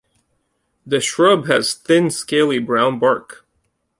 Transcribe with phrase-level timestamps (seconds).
[0.83, 3.45] The shrub has thin scaly brown bark.